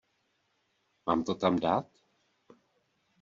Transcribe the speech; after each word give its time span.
Mám 1.05 1.23
to 1.23 1.35
tam 1.35 1.59
dát? 1.59 1.85